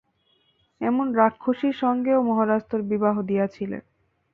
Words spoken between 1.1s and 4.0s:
রাক্ষসীর সঙ্গেও মহারাজ তোর বিবাহ দিয়াছিলেন।